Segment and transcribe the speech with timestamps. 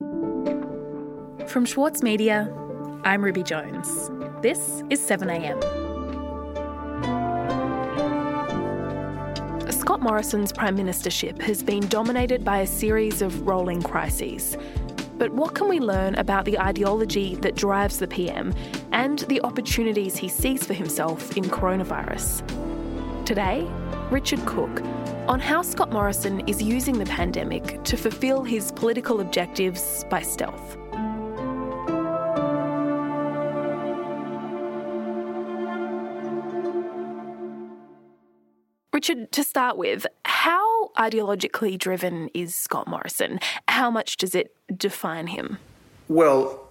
[0.00, 2.54] From Schwartz Media,
[3.02, 4.10] I'm Ruby Jones.
[4.42, 5.60] This is 7am.
[9.72, 14.56] Scott Morrison's prime ministership has been dominated by a series of rolling crises.
[15.16, 18.54] But what can we learn about the ideology that drives the PM
[18.92, 22.46] and the opportunities he sees for himself in coronavirus?
[23.24, 23.66] Today,
[24.10, 24.80] Richard Cooke
[25.28, 27.57] on how Scott Morrison is using the pandemic
[27.88, 30.76] to fulfil his political objectives by stealth.
[38.92, 43.40] Richard, to start with, how ideologically driven is Scott Morrison?
[43.68, 45.56] How much does it define him?
[46.08, 46.68] Well,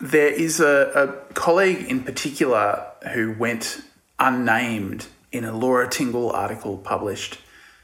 [0.00, 3.82] there is a, a colleague in particular who went
[4.20, 7.38] unnamed in a Laura Tingle article published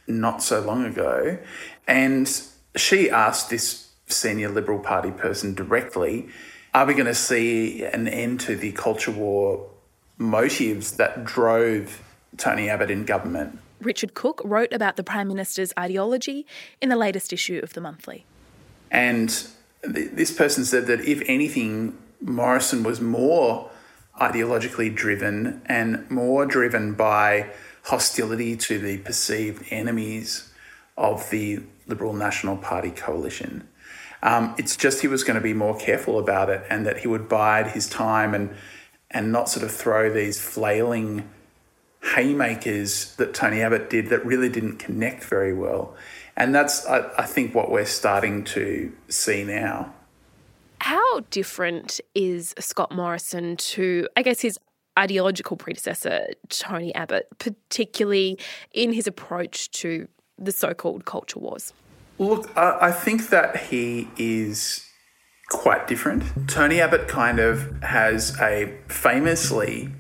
[0.07, 1.39] not so long ago.
[1.89, 2.29] And
[2.77, 6.29] she asked this senior Liberal Party person directly
[6.75, 9.69] Are we going to see an end to the culture war
[10.19, 12.03] motives that drove
[12.37, 13.59] Tony Abbott in government?
[13.81, 16.47] Richard Cooke wrote about the Prime Minister's ideology
[16.81, 18.25] in the latest issue of The Monthly.
[18.91, 19.29] And
[19.83, 23.71] th- this person said that if anything, Morrison was more
[24.21, 27.51] ideologically driven and more driven by
[27.85, 30.53] hostility to the perceived enemies
[30.97, 33.69] of the Liberal National Party coalition.
[34.23, 37.09] Um, it's just he was going to be more careful about it and that he
[37.09, 38.55] would bide his time and
[39.11, 41.29] and not sort of throw these flailing
[42.15, 45.95] haymakers that Tony Abbott did that really didn't connect very well.
[46.37, 49.95] And that's, I, I think, what we're starting to see now.
[50.81, 54.59] How different is Scott Morrison to, I guess, his
[54.99, 58.39] ideological predecessor, Tony Abbott, particularly
[58.73, 61.73] in his approach to the so called culture wars?
[62.19, 64.85] Look, I think that he is
[65.49, 66.25] quite different.
[66.49, 69.91] Tony Abbott kind of has a famously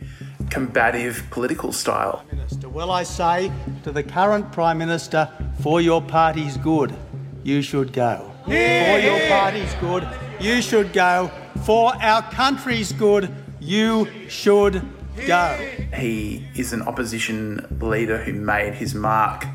[0.50, 2.24] combative political style.
[2.30, 3.52] Minister, well, I say
[3.82, 5.28] to the current Prime Minister,
[5.60, 6.94] for your party's good,
[7.42, 8.32] you should go.
[8.46, 8.94] Yeah.
[8.94, 10.08] For your party's good,
[10.40, 11.30] you should go.
[11.64, 14.82] For our country's good, you should
[15.26, 15.54] go.
[15.94, 19.46] He is an opposition leader who made his mark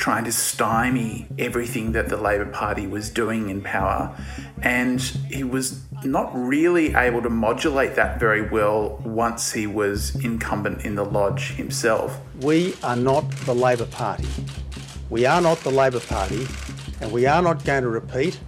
[0.00, 4.16] trying to stymie everything that the Labor Party was doing in power.
[4.62, 10.86] And he was not really able to modulate that very well once he was incumbent
[10.86, 12.18] in the lodge himself.
[12.40, 14.26] We are not the Labor Party.
[15.10, 16.46] We are not the Labor Party,
[17.00, 18.40] and we are not going to repeat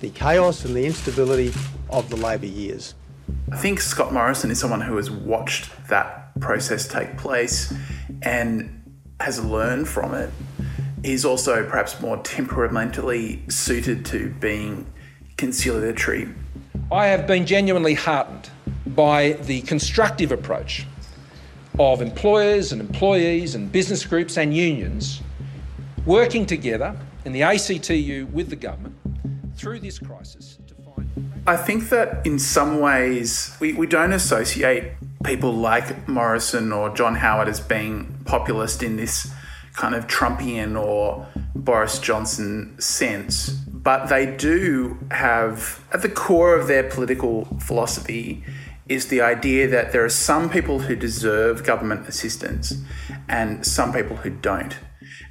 [0.00, 1.52] the chaos and the instability
[1.90, 2.94] of the Labor years.
[3.50, 7.74] I think Scott Morrison is someone who has watched that process take place
[8.22, 8.82] and
[9.18, 10.30] has learned from it.
[11.04, 14.86] He's also perhaps more temperamentally suited to being
[15.36, 16.28] conciliatory.
[16.92, 18.50] I have been genuinely heartened
[18.86, 20.86] by the constructive approach
[21.78, 25.22] of employers and employees and business groups and unions
[26.04, 28.94] working together in the ACTU with the government
[29.56, 31.08] through this crisis to find.
[31.46, 34.92] I think that in some ways we, we don't associate
[35.24, 39.32] people like Morrison or John Howard as being populist in this
[39.74, 43.48] kind of Trumpian or Boris Johnson sense.
[43.48, 48.44] But they do have, at the core of their political philosophy,
[48.88, 52.74] is the idea that there are some people who deserve government assistance
[53.28, 54.76] and some people who don't.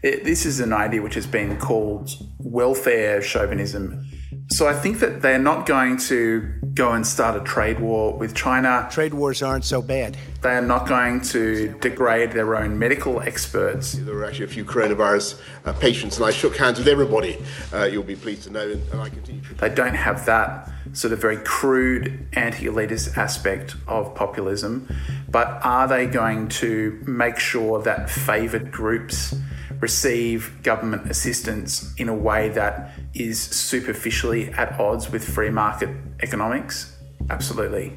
[0.01, 2.09] It, this is an idea which has been called
[2.39, 4.05] welfare chauvinism
[4.51, 8.33] so I think that they're not going to go and start a trade war with
[8.33, 8.87] China.
[8.91, 10.17] Trade wars aren't so bad.
[10.41, 13.93] They are not going to degrade their own medical experts.
[13.93, 17.37] There were actually a few coronavirus uh, patients, and I shook hands with everybody.
[17.73, 19.41] Uh, you'll be pleased to know, and, and I continue.
[19.57, 24.87] They don't have that sort of very crude anti-elitist aspect of populism,
[25.29, 29.35] but are they going to make sure that favoured groups?
[29.81, 35.89] Receive government assistance in a way that is superficially at odds with free market
[36.21, 36.95] economics?
[37.29, 37.93] Absolutely.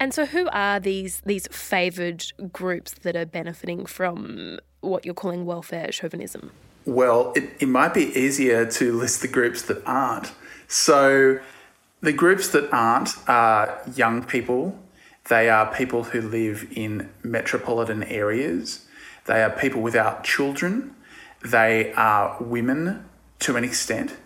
[0.00, 5.46] And so, who are these these favoured groups that are benefiting from what you're calling
[5.46, 6.50] welfare chauvinism?
[6.84, 10.32] Well, it, it might be easier to list the groups that aren't.
[10.68, 11.38] So,
[12.00, 14.78] the groups that aren't are young people.
[15.30, 18.84] They are people who live in metropolitan areas.
[19.26, 20.94] They are people without children.
[21.44, 23.08] They are women
[23.40, 24.16] to an extent.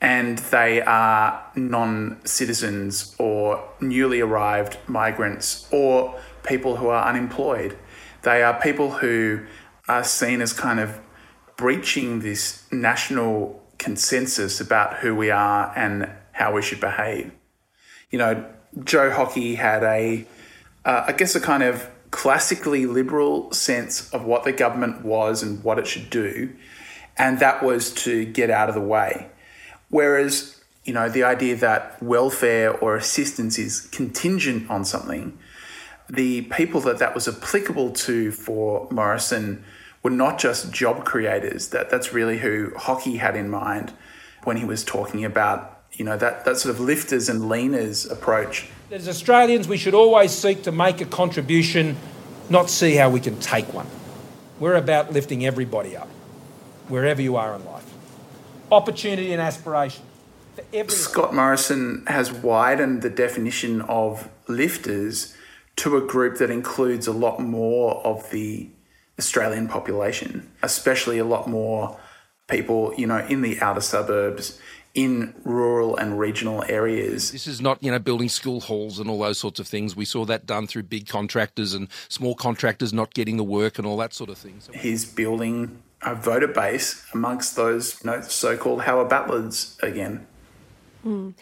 [0.00, 7.76] And they are non citizens or newly arrived migrants or people who are unemployed.
[8.22, 9.44] They are people who
[9.88, 11.00] are seen as kind of
[11.56, 17.30] breaching this national consensus about who we are and how we should behave.
[18.10, 18.46] You know,
[18.84, 20.26] Joe Hockey had a,
[20.84, 25.62] uh, I guess, a kind of classically liberal sense of what the government was and
[25.62, 26.50] what it should do,
[27.16, 29.28] and that was to get out of the way.
[29.88, 35.38] Whereas, you know, the idea that welfare or assistance is contingent on something,
[36.08, 39.64] the people that that was applicable to for Morrison
[40.02, 41.68] were not just job creators.
[41.68, 43.92] That that's really who Hockey had in mind
[44.44, 48.68] when he was talking about you know that that sort of lifters and leaners approach.
[48.90, 51.96] As Australians, we should always seek to make a contribution,
[52.48, 53.86] not see how we can take one.
[54.58, 56.08] We're about lifting everybody up,
[56.88, 57.88] wherever you are in life.
[58.72, 60.02] Opportunity and aspiration.
[60.88, 65.36] Scott Morrison has widened the definition of lifters
[65.76, 68.70] to a group that includes a lot more of the
[69.20, 71.96] Australian population, especially a lot more
[72.48, 74.58] people, you know, in the outer suburbs,
[74.94, 77.30] in rural and regional areas.
[77.30, 79.94] This is not, you know, building school halls and all those sorts of things.
[79.94, 83.86] We saw that done through big contractors and small contractors not getting the work and
[83.86, 84.56] all that sort of thing.
[84.58, 90.26] So He's building a voter base amongst those, you know, so-called Howard battlers again.
[91.04, 91.34] Mm.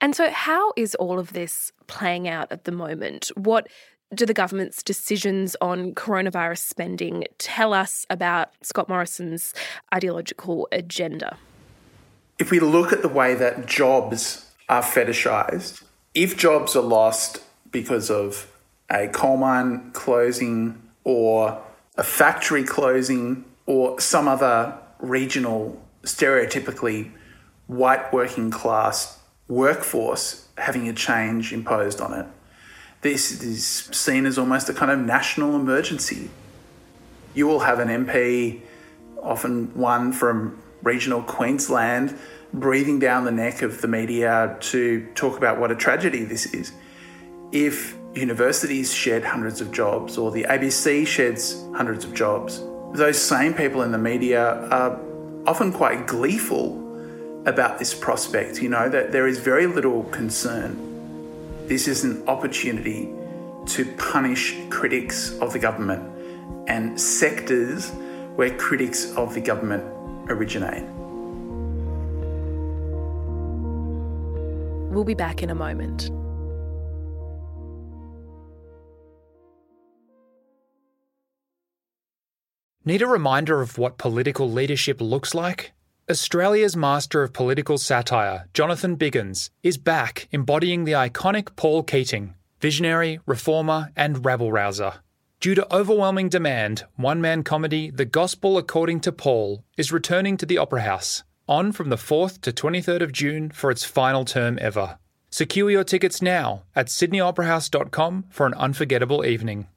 [0.00, 3.30] And so, how is all of this playing out at the moment?
[3.34, 3.68] What
[4.14, 9.52] do the government's decisions on coronavirus spending tell us about Scott Morrison's
[9.92, 11.36] ideological agenda?
[12.38, 15.82] If we look at the way that jobs are fetishized,
[16.14, 17.42] if jobs are lost
[17.72, 18.50] because of
[18.88, 21.60] a coal mine closing or
[21.96, 27.10] a factory closing or some other regional, stereotypically
[27.66, 29.18] white working class
[29.48, 32.26] workforce having a change imposed on it,
[33.02, 36.30] this is seen as almost a kind of national emergency.
[37.34, 38.60] You will have an MP,
[39.22, 42.16] often one from regional Queensland,
[42.52, 46.72] breathing down the neck of the media to talk about what a tragedy this is.
[47.52, 52.62] If universities shed hundreds of jobs or the ABC sheds hundreds of jobs,
[52.94, 54.98] those same people in the media are
[55.46, 56.84] often quite gleeful
[57.46, 60.88] about this prospect, you know, that there is very little concern
[61.68, 63.12] this is an opportunity
[63.66, 66.02] to punish critics of the government
[66.66, 67.90] and sectors
[68.36, 69.84] where critics of the government
[70.28, 70.84] originate.
[74.92, 76.10] We'll be back in a moment.
[82.84, 85.72] Need a reminder of what political leadership looks like?
[86.10, 93.20] Australia's master of political satire, Jonathan Biggins, is back embodying the iconic Paul Keating, visionary,
[93.26, 94.94] reformer, and rabble rouser.
[95.40, 100.44] Due to overwhelming demand, one man comedy The Gospel According to Paul is returning to
[100.44, 104.58] the Opera House, on from the 4th to 23rd of June for its final term
[104.60, 104.98] ever.
[105.30, 109.68] Secure your tickets now at sydneyoperahouse.com for an unforgettable evening.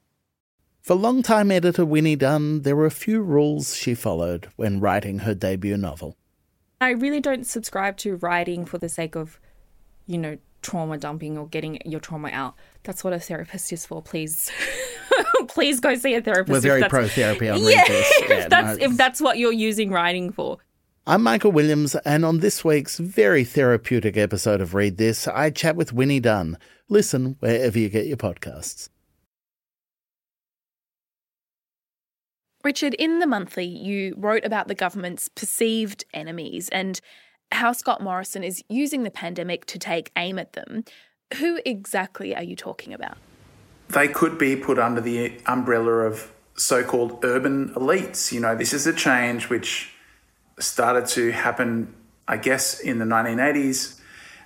[0.80, 5.34] For longtime editor Winnie Dunn, there were a few rules she followed when writing her
[5.34, 6.16] debut novel.
[6.80, 9.38] I really don't subscribe to writing for the sake of,
[10.06, 12.54] you know, trauma dumping or getting your trauma out.
[12.84, 14.02] That's what a therapist is for.
[14.02, 14.50] Please,
[15.48, 16.50] please go see a therapist.
[16.50, 18.12] We're very pro therapy on yeah, this.
[18.20, 20.58] Yeah, if that's no, if that's what you're using writing for.
[21.04, 25.74] I'm Michael Williams, and on this week's very therapeutic episode of Read This, I chat
[25.74, 26.56] with Winnie Dunn.
[26.88, 28.88] Listen wherever you get your podcasts.
[32.62, 37.00] Richard, in the monthly, you wrote about the government's perceived enemies and
[37.52, 40.84] how Scott Morrison is using the pandemic to take aim at them.
[41.38, 43.16] Who exactly are you talking about?
[43.88, 48.32] They could be put under the umbrella of so called urban elites.
[48.32, 49.92] You know, this is a change which
[50.58, 51.94] started to happen,
[52.28, 53.98] I guess, in the 1980s.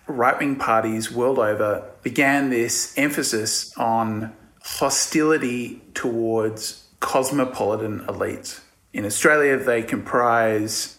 [0.08, 4.32] Right wing parties world over began this emphasis on
[4.62, 8.60] hostility towards cosmopolitan elites.
[8.92, 10.98] In Australia, they comprise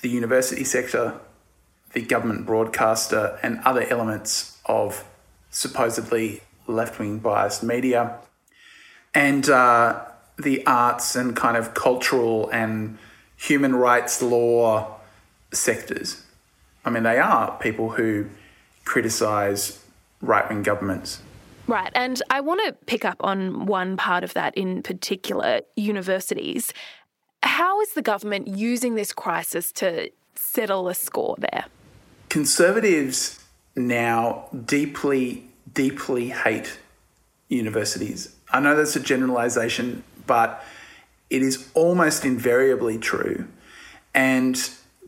[0.00, 1.20] the university sector,
[1.96, 5.02] the government broadcaster, and other elements of
[5.48, 8.18] supposedly left wing biased media,
[9.14, 10.04] and uh,
[10.38, 12.98] the arts and kind of cultural and
[13.34, 14.98] human rights law
[15.54, 16.22] sectors.
[16.84, 18.26] I mean, they are people who
[18.84, 19.82] criticise
[20.20, 21.22] right wing governments.
[21.66, 21.90] Right.
[21.94, 26.74] And I want to pick up on one part of that in particular universities.
[27.42, 31.64] How is the government using this crisis to settle a score there?
[32.36, 33.42] Conservatives
[33.74, 36.78] now deeply, deeply hate
[37.48, 38.36] universities.
[38.50, 40.62] I know that's a generalization, but
[41.30, 43.48] it is almost invariably true.
[44.14, 44.54] And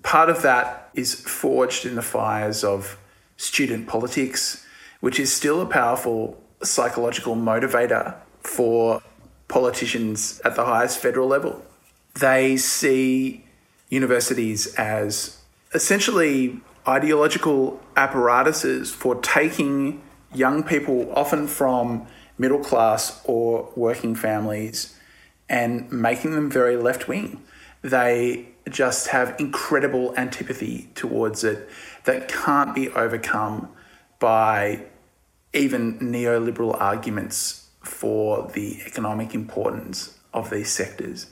[0.02, 2.96] part of that is forged in the fires of
[3.36, 4.64] student politics,
[5.00, 9.02] which is still a powerful psychological motivator for
[9.48, 11.62] politicians at the highest federal level.
[12.18, 13.44] They see
[13.90, 15.36] universities as
[15.74, 20.02] essentially ideological apparatuses for taking
[20.34, 22.06] young people, often from
[22.38, 24.98] middle class or working families,
[25.48, 27.42] and making them very left wing.
[27.82, 31.68] They just have incredible antipathy towards it
[32.04, 33.68] that can't be overcome
[34.18, 34.84] by
[35.52, 41.26] even neoliberal arguments for the economic importance of these sectors.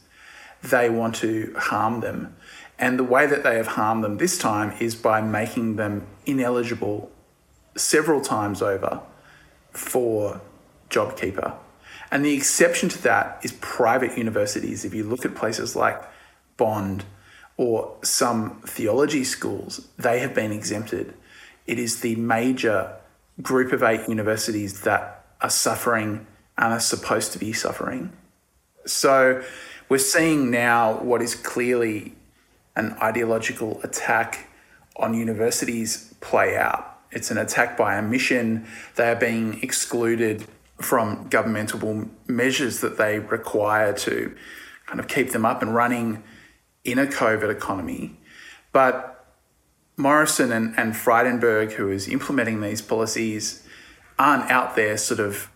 [0.63, 2.37] They want to harm them.
[2.79, 7.11] And the way that they have harmed them this time is by making them ineligible
[7.77, 9.01] several times over
[9.71, 10.41] for
[10.91, 11.55] JobKeeper.
[12.11, 14.85] And the exception to that is private universities.
[14.85, 16.03] If you look at places like
[16.57, 17.05] Bond
[17.57, 21.15] or some theology schools, they have been exempted.
[21.67, 22.95] It is the major
[23.43, 28.13] group of eight universities that are suffering and are supposed to be suffering.
[28.87, 29.43] So
[29.89, 32.15] we're seeing now what is clearly
[32.77, 34.49] an ideological attack
[34.97, 37.01] on universities play out.
[37.11, 38.67] It's an attack by omission.
[38.97, 40.45] They are being excluded
[40.81, 44.35] from governmental measures that they require to
[44.87, 46.23] kind of keep them up and running
[46.85, 48.17] in a COVID economy.
[48.73, 49.17] But
[49.97, 53.67] Morrison and, and who is implementing these policies,
[54.19, 55.51] aren't out there sort of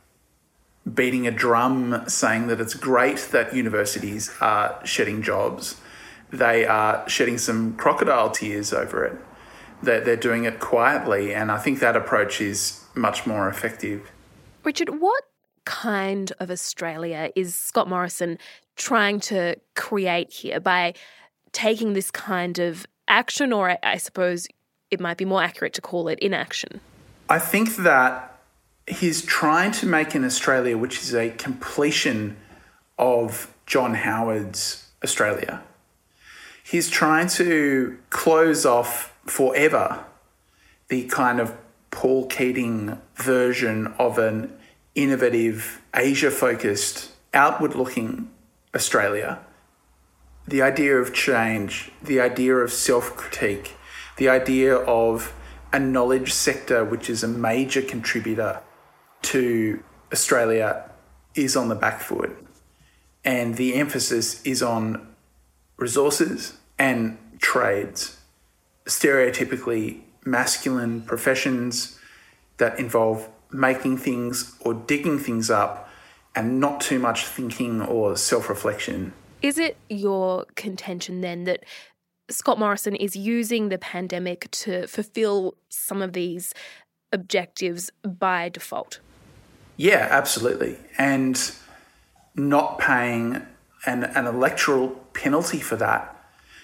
[0.93, 5.81] beating a drum saying that it's great that universities are shedding jobs.
[6.33, 9.19] They are shedding some crocodile tears over it.
[9.83, 14.11] That they're doing it quietly, and I think that approach is much more effective.
[14.63, 15.25] Richard, what
[15.65, 18.39] kind of Australia is Scott Morrison
[18.77, 20.95] trying to create here by
[21.53, 24.49] taking this kind of action, or I suppose
[24.91, 26.81] it might be more accurate to call it inaction?
[27.29, 28.39] I think that
[28.87, 32.37] he's trying to make an Australia which is a completion
[32.99, 35.63] of John Howard's Australia.
[36.71, 40.05] He's trying to close off forever
[40.87, 41.57] the kind of
[41.91, 44.57] Paul Keating version of an
[44.95, 48.31] innovative, Asia focused, outward looking
[48.73, 49.41] Australia
[50.47, 53.75] the idea of change, the idea of self critique,
[54.17, 55.35] the idea of
[55.73, 58.61] a knowledge sector which is a major contributor
[59.23, 60.89] to Australia
[61.35, 62.31] is on the back foot.
[63.25, 65.17] And the emphasis is on
[65.77, 68.17] resources and trades,
[68.87, 71.99] stereotypically masculine professions
[72.57, 75.89] that involve making things or digging things up
[76.35, 79.13] and not too much thinking or self reflection.
[79.43, 81.65] Is it your contention then that
[82.31, 86.55] Scott Morrison is using the pandemic to fulfill some of these
[87.13, 89.01] objectives by default?
[89.77, 90.79] Yeah, absolutely.
[90.97, 91.53] And
[92.35, 93.43] not paying
[93.85, 96.17] an, an electoral penalty for that.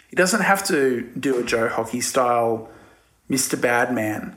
[0.08, 2.68] He doesn't have to do a Joe Hockey style
[3.30, 3.60] Mr.
[3.60, 4.36] Badman.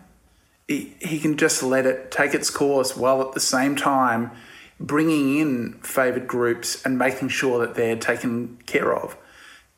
[0.68, 4.32] He, he can just let it take its course while at the same time
[4.80, 9.18] bringing in favoured groups and making sure that they're taken care of.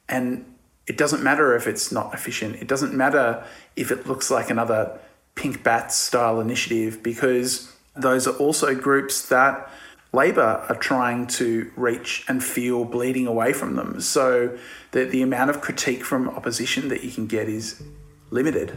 [0.08, 0.46] And
[0.88, 2.58] it doesn't matter if it's not efficient.
[2.58, 3.44] It doesn't matter
[3.76, 5.00] if it looks like another
[5.36, 9.70] pink batts style initiative because those are also groups that
[10.14, 14.02] Labor are trying to reach and feel bleeding away from them.
[14.02, 14.58] So
[14.92, 17.82] the, the amount of critique from opposition that you can get is
[18.30, 18.74] limited.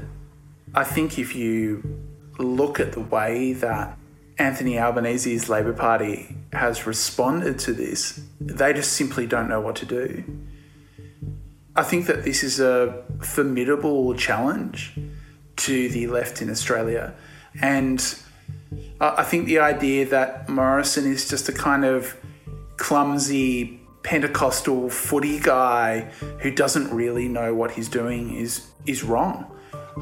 [0.74, 2.00] I think if you
[2.38, 3.98] look at the way that
[4.38, 9.86] Anthony Albanese's Labor Party has responded to this, they just simply don't know what to
[9.86, 10.24] do.
[11.76, 14.96] I think that this is a formidable challenge
[15.56, 17.14] to the left in Australia.
[17.60, 18.00] And
[19.00, 22.16] I think the idea that Morrison is just a kind of
[22.76, 29.50] clumsy Pentecostal footy guy who doesn't really know what he's doing is is wrong.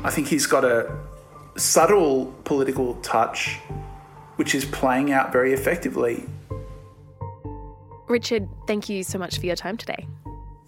[0.03, 0.93] I think he's got a
[1.57, 3.59] subtle political touch
[4.37, 6.25] which is playing out very effectively.
[8.09, 10.07] Richard, thank you so much for your time today.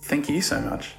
[0.02, 0.94] Thank you so much.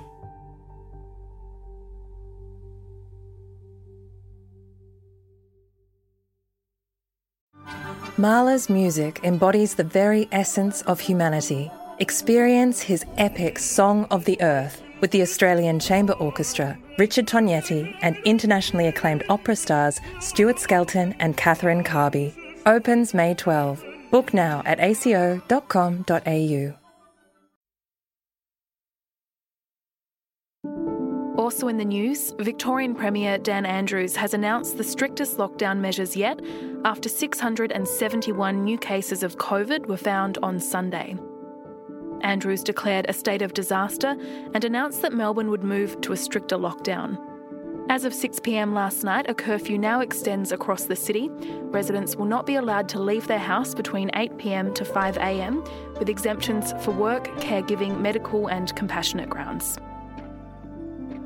[8.17, 11.69] Mahler's music embodies the very essence of humanity.
[11.99, 18.15] Experience his epic Song of the Earth with the Australian Chamber Orchestra, Richard Tognetti, and
[18.23, 22.33] internationally acclaimed opera stars Stuart Skelton and Catherine Carby.
[22.65, 23.83] Opens May 12.
[24.11, 26.84] Book now at aco.com.au.
[31.45, 36.39] Also in the news, Victorian Premier Dan Andrews has announced the strictest lockdown measures yet
[36.83, 41.15] after 671 new cases of COVID were found on Sunday.
[42.21, 44.17] Andrews declared a state of disaster
[44.55, 47.15] and announced that Melbourne would move to a stricter lockdown.
[47.91, 51.29] As of 6pm last night, a curfew now extends across the city.
[51.65, 56.73] Residents will not be allowed to leave their house between 8pm to 5am, with exemptions
[56.83, 59.77] for work, caregiving, medical, and compassionate grounds.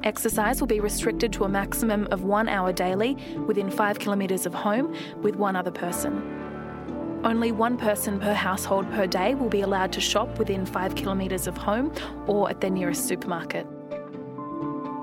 [0.03, 4.53] Exercise will be restricted to a maximum of one hour daily within five kilometres of
[4.53, 7.19] home with one other person.
[7.25, 11.47] Only one person per household per day will be allowed to shop within five kilometres
[11.47, 11.93] of home
[12.27, 13.67] or at their nearest supermarket.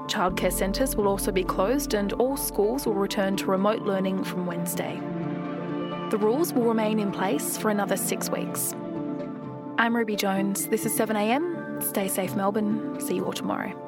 [0.06, 4.46] Childcare centres will also be closed and all schools will return to remote learning from
[4.46, 4.98] Wednesday.
[6.10, 8.74] The rules will remain in place for another six weeks.
[9.76, 10.68] I'm Ruby Jones.
[10.68, 11.82] This is 7am.
[11.82, 12.98] Stay safe, Melbourne.
[12.98, 13.86] See you all tomorrow.